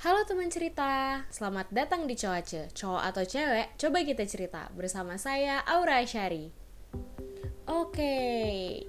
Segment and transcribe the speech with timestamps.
[0.00, 5.60] Halo teman cerita, selamat datang di Coace, cowok atau cewek, coba kita cerita bersama saya
[5.68, 6.48] Aura Asyari.
[7.68, 8.16] Oke,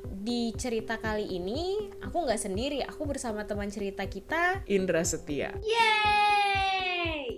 [0.07, 5.51] di cerita kali ini aku nggak sendiri, aku bersama teman cerita kita Indra Setia.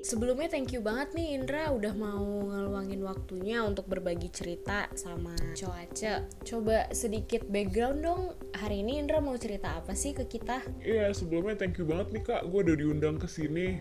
[0.03, 6.27] Sebelumnya thank you banget nih Indra udah mau ngeluangin waktunya untuk berbagi cerita sama Coace.
[6.43, 10.59] Coba sedikit background dong, hari ini Indra mau cerita apa sih ke kita?
[10.83, 13.79] Iya, sebelumnya thank you banget nih kak, gue udah diundang ke sini.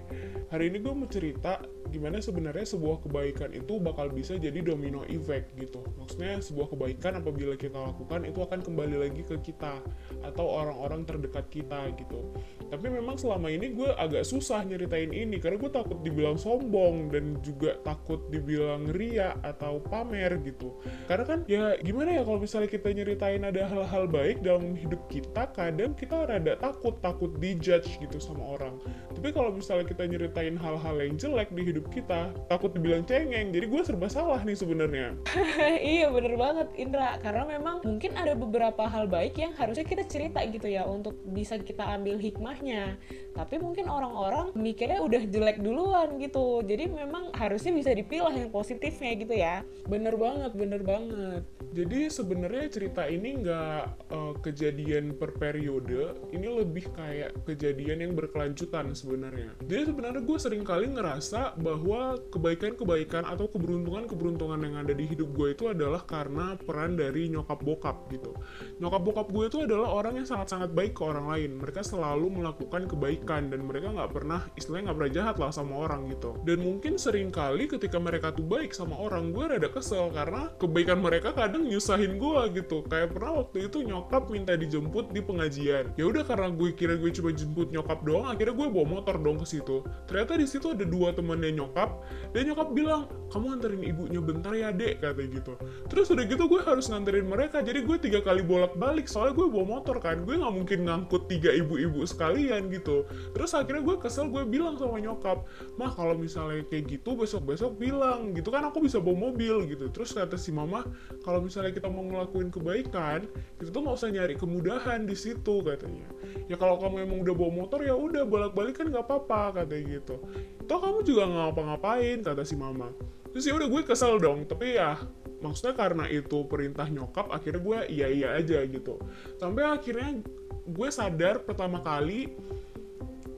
[0.55, 1.59] Hari ini gue mau cerita
[1.91, 5.83] gimana sebenarnya sebuah kebaikan itu bakal bisa jadi domino effect gitu.
[5.99, 9.83] Maksudnya sebuah kebaikan apabila kita lakukan itu akan kembali lagi ke kita
[10.23, 12.31] atau orang-orang terdekat kita gitu.
[12.73, 17.37] Tapi memang selama ini gue agak susah nyeritain ini karena gue takut dibilang sombong dan
[17.45, 20.73] juga takut dibilang ria atau pamer gitu.
[21.05, 25.53] Karena kan ya gimana ya kalau misalnya kita nyeritain ada hal-hal baik dalam hidup kita,
[25.53, 28.81] kadang kita rada takut takut dijudge gitu sama orang.
[29.13, 33.53] Tapi kalau misalnya kita nyeritain hal-hal yang jelek di hidup kita, takut dibilang cengeng.
[33.53, 35.13] Jadi gue serba salah nih sebenarnya.
[35.93, 40.41] iya bener banget Indra karena memang mungkin ada beberapa hal baik yang harusnya kita cerita
[40.49, 42.17] gitu ya untuk bisa kita ambil
[42.63, 42.97] hikmahnya
[43.33, 49.13] tapi mungkin orang-orang mikirnya udah jelek duluan gitu jadi memang harusnya bisa dipilah yang positifnya
[49.19, 51.43] gitu ya Bener banget, bener banget.
[51.73, 53.83] Jadi sebenarnya cerita ini nggak
[54.13, 59.57] eh, kejadian per periode, ini lebih kayak kejadian yang berkelanjutan sebenarnya.
[59.67, 65.57] Jadi sebenarnya gue sering kali ngerasa bahwa kebaikan-kebaikan atau keberuntungan-keberuntungan yang ada di hidup gue
[65.57, 68.37] itu adalah karena peran dari nyokap bokap gitu.
[68.79, 71.51] Nyokap bokap gue itu adalah orang yang sangat-sangat baik ke orang lain.
[71.59, 76.09] Mereka selalu melakukan kebaikan dan mereka nggak pernah, istilahnya nggak pernah jahat lah sama orang
[76.11, 76.37] gitu.
[76.45, 81.01] Dan mungkin sering kali ketika mereka tuh baik sama orang, gue rada kesel karena kebaikan
[81.01, 82.85] mereka kadang nyusahin gue gitu.
[82.87, 85.93] Kayak pernah waktu itu nyokap minta dijemput di pengajian.
[85.97, 89.39] Ya udah karena gue kira gue coba jemput nyokap doang, akhirnya gue bawa motor dong
[89.41, 89.85] ke situ.
[90.07, 91.91] Ternyata di situ ada dua temannya nyokap
[92.35, 95.53] dan nyokap bilang, "Kamu anterin ibunya bentar ya, Dek," katanya gitu.
[95.89, 97.65] Terus udah gitu gue harus nganterin mereka.
[97.65, 100.23] Jadi gue tiga kali bolak-balik soalnya gue bawa motor kan.
[100.23, 102.05] Gue nggak mungkin ngangkut tiga ibu-ibu
[102.43, 103.07] sekalian gitu.
[103.31, 105.47] Terus akhirnya gue kesel gue bilang sama nyokap,
[105.79, 110.11] "Mah, kalau misalnya kayak gitu besok-besok bilang gitu kan aku bisa bawa mobil gitu." Terus
[110.11, 110.83] kata si mama,
[111.23, 113.31] "Kalau misalnya kita mau ngelakuin kebaikan,
[113.63, 116.11] kita tuh nggak usah nyari kemudahan di situ," katanya.
[116.51, 120.19] "Ya kalau kamu emang udah bawa motor ya udah bolak-balik kan nggak apa-apa," katanya gitu.
[120.67, 122.91] Toh kamu juga nggak ngapa-ngapain, kata si mama.
[123.33, 124.99] Terus ya udah gue kesel dong, tapi ya
[125.43, 128.97] maksudnya karena itu perintah nyokap, akhirnya gue iya iya aja gitu.
[129.37, 130.23] Sampai akhirnya
[130.63, 132.31] gue sadar pertama kali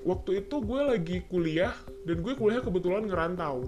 [0.05, 1.73] waktu itu gue lagi kuliah
[2.05, 3.65] dan gue kuliah kebetulan ngerantau.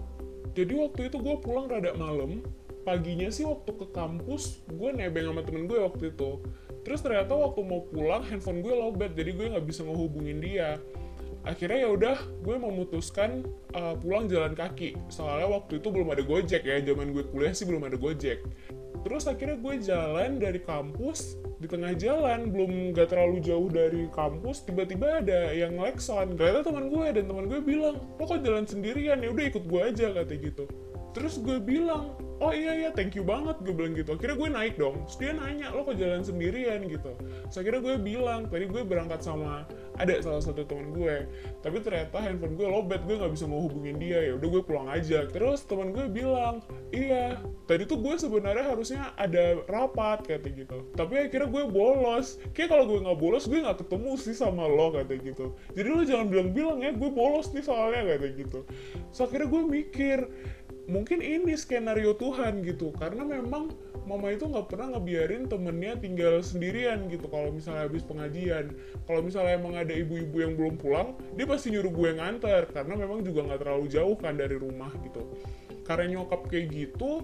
[0.52, 2.44] Jadi waktu itu gue pulang rada malam,
[2.84, 6.40] paginya sih waktu ke kampus gue nebeng sama temen gue waktu itu.
[6.86, 10.78] Terus ternyata waktu mau pulang handphone gue lowbat, jadi gue nggak bisa ngehubungin dia.
[11.46, 13.46] Akhirnya ya udah, gue memutuskan
[13.78, 14.98] uh, pulang jalan kaki.
[15.06, 18.42] Soalnya waktu itu belum ada gojek ya, zaman gue kuliah sih belum ada gojek.
[19.06, 24.66] Terus akhirnya gue jalan dari kampus, di tengah jalan, belum gak terlalu jauh dari kampus,
[24.66, 26.34] tiba-tiba ada yang ngelekson.
[26.34, 29.80] Ternyata teman gue, dan teman gue bilang, lo kok jalan sendirian, ya udah ikut gue
[29.86, 30.66] aja, kata gitu.
[31.14, 32.12] Terus gue bilang,
[32.44, 34.18] oh iya iya thank you banget, gue bilang gitu.
[34.18, 37.14] Akhirnya gue naik dong, terus dia nanya, lo kok jalan sendirian gitu.
[37.48, 39.64] Terus akhirnya gue bilang, tadi gue berangkat sama
[39.96, 41.28] ada salah satu teman gue
[41.66, 44.22] tapi ternyata handphone gue lobet gue nggak bisa mau hubungin dia.
[44.22, 45.26] Ya udah gue pulang aja.
[45.26, 46.62] Terus teman gue bilang
[46.94, 50.86] iya tadi tuh gue sebenarnya harusnya ada rapat kata gitu.
[50.94, 52.38] Tapi akhirnya gue bolos.
[52.54, 55.58] Kayak kalau gue nggak bolos gue nggak ketemu sih sama lo kata gitu.
[55.74, 58.60] Jadi lo jangan bilang-bilang ya gue bolos nih soalnya kata gitu.
[59.10, 60.18] So akhirnya gue mikir
[60.86, 62.94] mungkin ini skenario Tuhan gitu.
[62.96, 63.74] Karena memang
[64.06, 67.26] mama itu nggak pernah ngebiarin temennya tinggal sendirian gitu.
[67.26, 68.74] Kalau misalnya habis pengajian.
[69.06, 72.70] Kalau misalnya emang ada ibu-ibu yang belum pulang dia pasti nyuruh gue nganter.
[72.70, 75.22] Karena memang juga nggak terlalu jauh kan dari rumah gitu.
[75.86, 77.22] Karena nyokap kayak gitu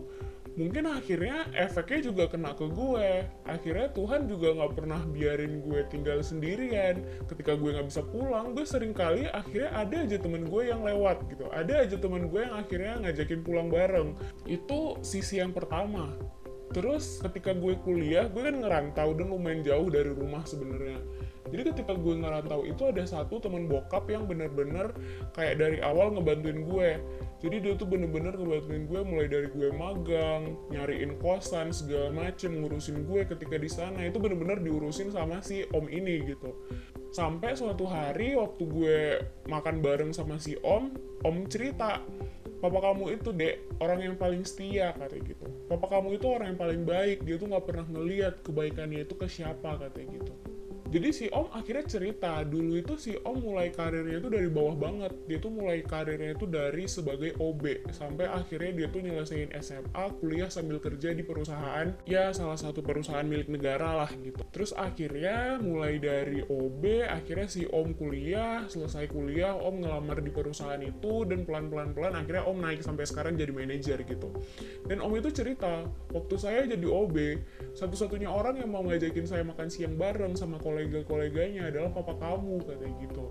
[0.54, 3.24] mungkin akhirnya efeknya juga kena ke gue.
[3.48, 7.00] Akhirnya Tuhan juga nggak pernah biarin gue tinggal sendirian.
[7.28, 11.24] Ketika gue nggak bisa pulang gue sering kali akhirnya ada aja temen gue yang lewat
[11.32, 11.48] gitu.
[11.50, 14.14] Ada aja temen gue yang akhirnya ngajakin pulang bareng.
[14.44, 16.12] Itu sisi yang pertama
[16.72, 20.98] Terus ketika gue kuliah, gue kan ngerantau dan lumayan jauh dari rumah sebenarnya.
[21.52, 24.88] Jadi ketika gue ngerantau itu ada satu teman bokap yang bener-bener
[25.36, 26.90] kayak dari awal ngebantuin gue.
[27.44, 33.04] Jadi dia tuh bener-bener ngebantuin gue mulai dari gue magang, nyariin kosan segala macem, ngurusin
[33.04, 36.56] gue ketika di sana itu bener-bener diurusin sama si om ini gitu.
[37.12, 38.98] Sampai suatu hari waktu gue
[39.52, 40.88] makan bareng sama si om,
[41.20, 42.00] om cerita
[42.62, 45.46] papa kamu itu dek orang yang paling setia katanya gitu.
[45.66, 47.26] Papa kamu itu orang yang paling baik.
[47.26, 50.21] Dia tuh nggak pernah ngeliat kebaikannya itu ke siapa katanya gitu
[50.92, 55.12] jadi si om akhirnya cerita dulu itu si om mulai karirnya itu dari bawah banget.
[55.24, 60.52] Dia tuh mulai karirnya itu dari sebagai OB sampai akhirnya dia tuh nyelesain SMA kuliah
[60.52, 64.44] sambil kerja di perusahaan ya salah satu perusahaan milik negara lah gitu.
[64.52, 70.82] Terus akhirnya mulai dari OB akhirnya si om kuliah selesai kuliah om ngelamar di perusahaan
[70.84, 74.28] itu dan pelan-pelan pelan akhirnya om naik sampai sekarang jadi manajer gitu.
[74.84, 77.16] Dan om itu cerita waktu saya jadi OB
[77.72, 82.94] satu-satunya orang yang mau ngajakin saya makan siang bareng sama kolega-koleganya adalah papa kamu katanya
[83.06, 83.30] gitu.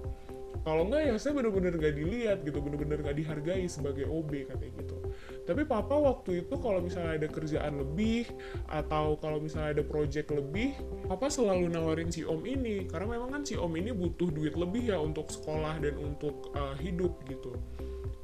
[0.61, 4.97] Kalau enggak ya saya bener-bener gak dilihat gitu bener-bener gak dihargai sebagai OB katanya gitu.
[5.41, 8.29] Tapi papa waktu itu kalau misalnya ada kerjaan lebih
[8.69, 10.77] atau kalau misalnya ada project lebih
[11.09, 12.85] papa selalu nawarin si om ini.
[12.85, 16.77] Karena memang kan si om ini butuh duit lebih ya untuk sekolah dan untuk uh,
[16.77, 17.57] hidup gitu.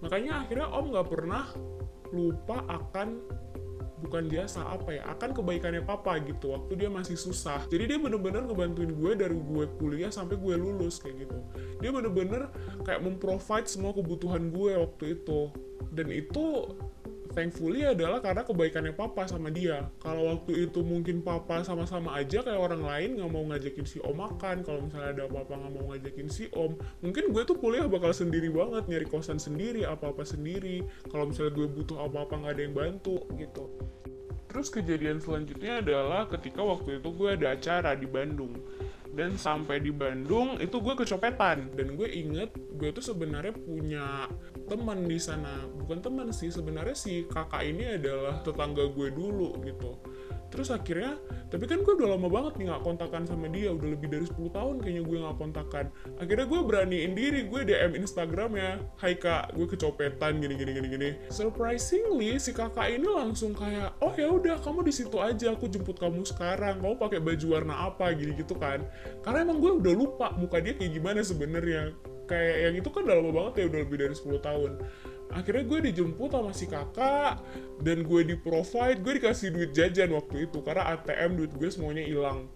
[0.06, 1.50] Makanya akhirnya om nggak pernah
[2.14, 3.20] lupa akan
[3.98, 6.54] bukan jasa apa ya akan kebaikannya papa gitu.
[6.54, 7.66] Waktu dia masih susah.
[7.70, 11.38] Jadi dia bener-bener ngebantuin gue dari gue kuliah sampai gue lulus kayak gitu.
[11.82, 12.50] Dia bener-bener
[12.86, 15.50] kayak memprovide semua kebutuhan gue waktu itu.
[15.90, 16.76] Dan itu
[17.38, 19.86] thankfully adalah karena kebaikannya papa sama dia.
[20.02, 24.18] Kalau waktu itu mungkin papa sama-sama aja kayak orang lain nggak mau ngajakin si om
[24.18, 24.66] makan.
[24.66, 26.74] Kalau misalnya ada apa-apa nggak mau ngajakin si om
[27.06, 30.82] mungkin gue tuh kuliah bakal sendiri banget nyari kosan sendiri apa-apa sendiri.
[31.14, 33.70] Kalau misalnya gue butuh apa-apa nggak ada yang bantu gitu.
[34.50, 38.58] Terus kejadian selanjutnya adalah ketika waktu itu gue ada acara di Bandung.
[39.14, 41.78] Dan sampai di Bandung itu gue kecopetan.
[41.78, 44.26] Dan gue inget gue tuh sebenarnya punya
[44.68, 45.64] teman di sana.
[45.80, 49.98] Bukan teman sih sebenarnya si kakak ini adalah tetangga gue dulu gitu.
[50.48, 51.20] Terus akhirnya
[51.52, 54.52] tapi kan gue udah lama banget nih nggak kontakan sama dia udah lebih dari 10
[54.52, 55.86] tahun kayaknya gue nggak kontakan.
[56.20, 60.88] Akhirnya gue beraniin diri gue DM Instagram ya Hai kak gue kecopetan gini gini gini
[60.88, 61.10] gini.
[61.32, 66.00] Surprisingly si kakak ini langsung kayak oh ya udah kamu di situ aja aku jemput
[66.00, 66.80] kamu sekarang.
[66.80, 68.16] Kamu pakai baju warna apa?
[68.16, 68.88] Gini gitu kan.
[69.24, 71.92] Karena emang gue udah lupa muka dia kayak gimana sebenarnya
[72.28, 74.72] kayak yang itu kan udah lama banget ya udah lebih dari 10 tahun.
[75.28, 77.44] Akhirnya gue dijemput sama si kakak
[77.84, 82.04] dan gue di provide gue dikasih duit jajan waktu itu karena ATM duit gue semuanya
[82.04, 82.48] hilang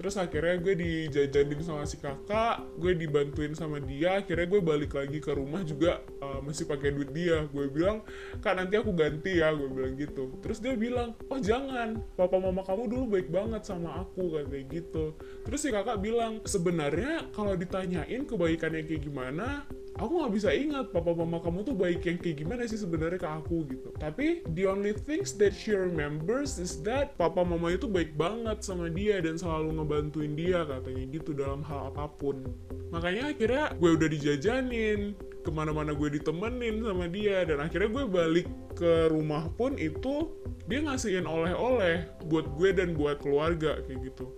[0.00, 5.20] terus akhirnya gue dijajanin sama si kakak gue dibantuin sama dia akhirnya gue balik lagi
[5.20, 7.44] ke rumah juga uh, masih pakai duit dia.
[7.52, 8.00] Gue bilang
[8.40, 10.32] kak nanti aku ganti ya gue bilang gitu.
[10.40, 12.00] Terus dia bilang oh jangan.
[12.16, 15.12] Papa mama kamu dulu baik banget sama aku kayak gitu.
[15.44, 21.16] Terus si kakak bilang sebenarnya kalau ditanyain kebaikannya kayak gimana aku nggak bisa ingat papa
[21.16, 23.90] mama kamu tuh baik yang kayak gimana sih sebenarnya ke aku gitu.
[23.98, 28.86] Tapi the only things that she remembers is that papa mama itu baik banget sama
[28.92, 32.46] dia dan selalu ngebantuin dia katanya gitu dalam hal apa pun.
[32.94, 38.48] Makanya akhirnya gue udah dijajanin ke mana-mana gue ditemenin sama dia dan akhirnya gue balik
[38.76, 40.28] ke rumah pun itu
[40.68, 44.28] dia ngasihin oleh-oleh buat gue dan buat keluarga kayak gitu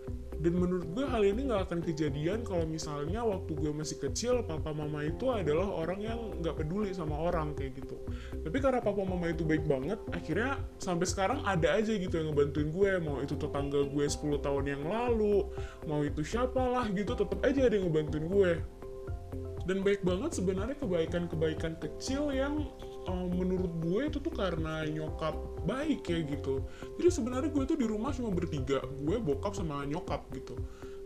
[0.42, 4.74] dan menurut gue hal ini nggak akan kejadian kalau misalnya waktu gue masih kecil papa
[4.74, 7.94] mama itu adalah orang yang nggak peduli sama orang kayak gitu.
[8.42, 12.74] Tapi karena papa mama itu baik banget akhirnya sampai sekarang ada aja gitu yang ngebantuin
[12.74, 12.90] gue.
[13.06, 15.46] Mau itu tetangga gue 10 tahun yang lalu
[15.86, 18.52] mau itu siapalah gitu tetap aja ada yang ngebantuin gue.
[19.62, 22.66] Dan baik banget sebenarnya kebaikan-kebaikan kecil yang
[23.08, 25.34] um, menurut gue itu tuh karena nyokap
[25.66, 26.62] baik kayak gitu.
[26.98, 28.82] Jadi sebenarnya gue tuh di rumah cuma bertiga.
[29.00, 30.58] Gue bokap sama nyokap gitu.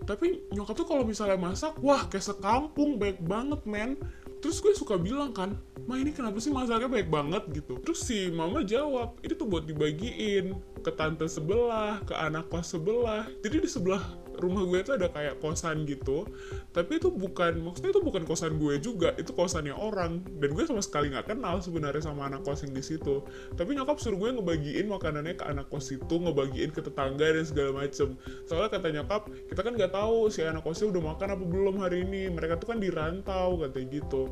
[0.07, 3.99] Tapi nyokap tuh kalau misalnya masak wah kayak sekampung baik banget men.
[4.39, 5.57] Terus gue suka bilang kan
[5.89, 7.43] ma ini kenapa sih masaknya baik banget?
[7.51, 7.81] gitu.
[7.83, 10.55] Terus si mama jawab ini tuh buat dibagiin
[10.87, 13.27] ke tante sebelah ke anak kos sebelah.
[13.43, 13.99] Jadi di sebelah
[14.39, 16.23] rumah gue itu ada kayak kosan gitu.
[16.71, 20.23] Tapi itu bukan maksudnya itu bukan kosan gue juga itu kosannya orang.
[20.39, 23.27] Dan gue sama sekali nggak kenal sebenarnya sama anak kos yang di situ.
[23.59, 27.83] Tapi nyokap suruh gue ngebagiin makanannya ke anak kos itu ngebagiin ke tetangga dan segala
[27.83, 28.15] macem.
[28.47, 32.07] Soalnya kata nyokap kita kan nggak tahu si anak kosnya udah makan apa belum hari
[32.07, 32.31] ini.
[32.31, 34.31] Mereka tuh kan dirantau katanya gitu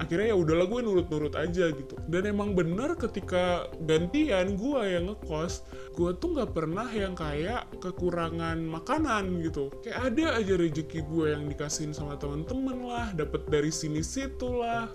[0.00, 1.94] akhirnya ya udahlah gue nurut-nurut aja gitu.
[2.08, 8.56] Dan emang bener ketika gantian gue yang ngekos gue tuh nggak pernah yang kayak kekurangan
[8.64, 9.68] makanan gitu.
[9.84, 14.88] Kayak ada aja rezeki gue yang dikasihin sama temen-temen lah dapat dari sini situ lah.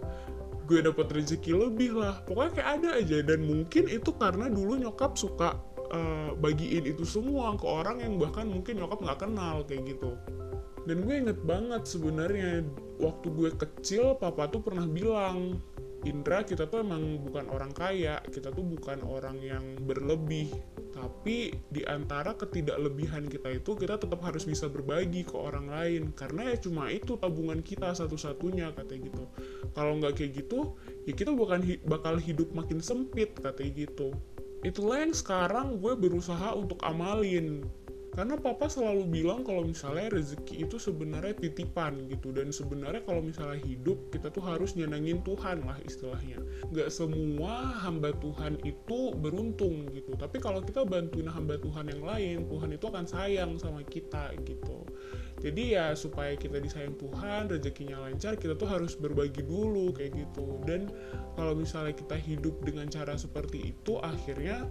[0.68, 2.20] Gue dapat rezeki lebih lah.
[2.28, 3.18] Pokoknya kayak ada aja.
[3.24, 5.56] Dan mungkin itu karena dulu nyokap suka
[5.92, 10.16] uh, bagiin itu semua ke orang yang bahkan mungkin nyokap nggak kenal kayak gitu.
[10.88, 12.64] Dan gue inget banget sebenarnya
[13.04, 15.60] waktu gue kecil papa tuh pernah bilang
[16.08, 20.48] Indra kita tuh emang bukan orang kaya kita tuh bukan orang yang berlebih.
[20.96, 26.16] Tapi di antara ketidaklebihan kita itu kita tetap harus bisa berbagi ke orang lain.
[26.16, 29.24] Karena ya cuma itu tabungan kita satu-satunya katanya gitu.
[29.76, 34.16] Kalau nggak kayak gitu ya kita bukan hi bakal hidup makin sempit katanya gitu
[34.68, 37.64] itulah yang sekarang gue berusaha untuk amalin
[38.18, 42.34] karena papa selalu bilang kalau misalnya rezeki itu sebenarnya titipan gitu.
[42.34, 46.42] Dan sebenarnya kalau misalnya hidup kita tuh harus nyenengin Tuhan lah istilahnya.
[46.74, 50.18] Nggak semua hamba Tuhan itu beruntung gitu.
[50.18, 54.82] Tapi kalau kita bantuin hamba Tuhan yang lain Tuhan itu akan sayang sama kita gitu.
[55.38, 60.58] Jadi ya supaya kita disayang Tuhan rezekinya lancar kita tuh harus berbagi dulu kayak gitu.
[60.66, 60.90] Dan
[61.38, 64.66] kalau misalnya kita hidup dengan cara seperti itu akhirnya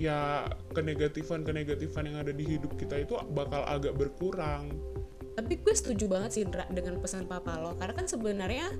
[0.00, 4.72] ya kenegatifan-kenegatifan yang ada di hidup kita itu bakal agak berkurang.
[5.36, 8.72] Tapi gue setuju banget sih Indra dengan pesan papa lo karena kan sebenarnya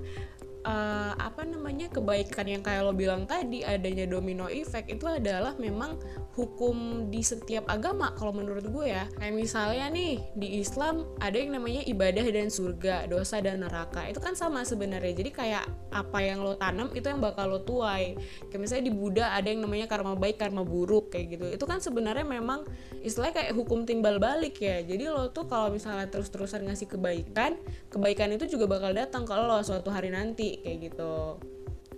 [0.65, 5.97] uh, apa namanya kebaikan yang kayak lo bilang tadi adanya domino effect itu adalah memang
[6.37, 9.05] hukum di setiap agama kalau menurut gue ya.
[9.19, 14.07] Kayak misalnya nih di Islam ada yang namanya ibadah dan surga dosa dan neraka.
[14.07, 15.11] Itu kan sama sebenarnya.
[15.11, 18.15] Jadi kayak apa yang lo tanam itu yang bakal lo tuai.
[18.47, 21.45] Kayak misalnya di Buddha ada yang namanya karma baik karma buruk kayak gitu.
[21.51, 22.63] Itu kan sebenarnya memang
[23.03, 24.79] istilahnya kayak hukum timbal balik ya.
[24.81, 27.59] Jadi lo tuh kalau misalnya terus-terusan ngasih kebaikan
[27.91, 31.39] kebaikan itu juga bakal datang kalau lo suatu hari nanti kayak gitu.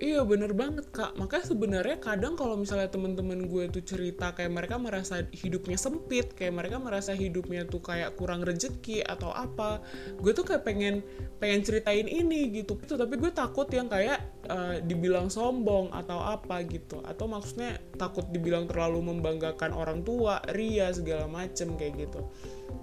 [0.01, 1.13] Iya bener banget kak.
[1.21, 6.59] Makanya sebenarnya kadang kalau misalnya temen-temen gue tuh cerita Kayak mereka merasa hidupnya sempit Kayak
[6.59, 9.85] mereka merasa hidupnya tuh kayak kurang rezeki Atau apa
[10.17, 11.05] Gue tuh kayak pengen
[11.37, 12.75] pengen ceritain ini gitu.
[12.81, 14.17] Itu Tapi gue takut yang kayak
[14.49, 16.99] uh, dibilang sombong atau apa gitu.
[17.05, 22.27] Atau maksudnya takut dibilang terlalu membanggakan orang tua Ria segala macem kayak gitu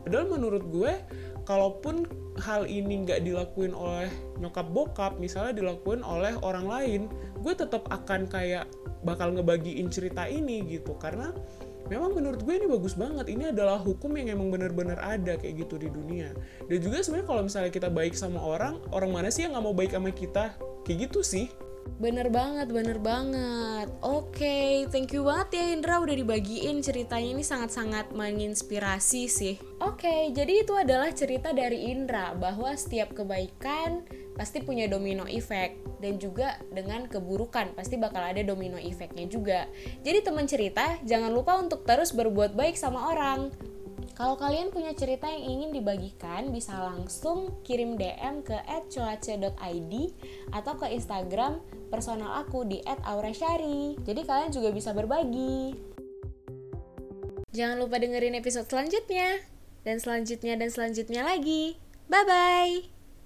[0.06, 0.92] Padahal menurut gue
[1.44, 2.06] kalaupun
[2.40, 7.00] hal ini nggak dilakuin oleh nyokap bokap misalnya dilakuin oleh orang lain
[7.42, 8.64] gue tetap akan kayak
[9.02, 10.96] bakal ngebagiin cerita ini gitu.
[11.00, 11.32] Karena
[11.88, 13.26] memang menurut gue ini bagus banget.
[13.28, 16.32] Ini adalah hukum yang emang bener-bener ada kayak gitu di dunia.
[16.68, 19.74] Dan juga sebenarnya kalau misalnya kita baik sama orang orang mana sih yang nggak mau
[19.74, 20.54] baik sama kita?
[20.84, 21.46] Kayak gitu sih
[22.00, 23.92] Bener banget, bener banget.
[24.00, 29.60] Oke, okay, thank you banget ya Indra udah dibagiin ceritanya ini sangat-sangat menginspirasi sih.
[29.84, 35.76] Oke, okay, jadi itu adalah cerita dari Indra bahwa setiap kebaikan pasti punya domino effect
[36.00, 39.68] dan juga dengan keburukan pasti bakal ada domino effectnya juga.
[40.00, 43.52] Jadi teman cerita, jangan lupa untuk terus berbuat baik sama orang.
[44.20, 48.52] Kalau kalian punya cerita yang ingin dibagikan, bisa langsung kirim DM ke
[48.92, 49.92] @coace.id
[50.52, 51.56] atau ke Instagram
[51.88, 53.96] personal aku di @aurashari.
[54.04, 55.72] Jadi kalian juga bisa berbagi.
[57.56, 59.40] Jangan lupa dengerin episode selanjutnya
[59.88, 61.80] dan selanjutnya dan selanjutnya lagi.
[62.12, 62.99] Bye bye.